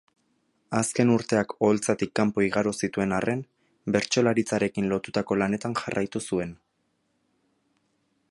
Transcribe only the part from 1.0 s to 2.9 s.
urteak oholtzatik kanpo igaro